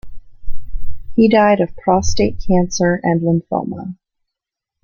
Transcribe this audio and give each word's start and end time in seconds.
He 1.15 1.27
died 1.29 1.61
of 1.61 1.75
prostate 1.77 2.43
cancer 2.47 2.99
and 3.03 3.21
lymphoma. 3.21 3.97